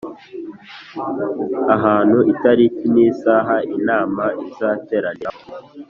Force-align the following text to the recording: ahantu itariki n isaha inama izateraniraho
ahantu 1.75 2.17
itariki 2.31 2.85
n 2.93 2.95
isaha 3.07 3.55
inama 3.77 4.23
izateraniraho 4.47 5.41